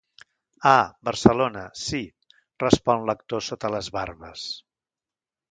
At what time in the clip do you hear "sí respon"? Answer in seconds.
1.81-3.07